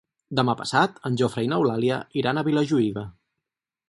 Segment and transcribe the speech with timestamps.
[0.37, 3.05] Demà passat en Jofre i n'Eulàlia iran a Vilajuïga.